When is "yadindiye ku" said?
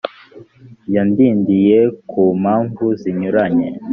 0.95-2.23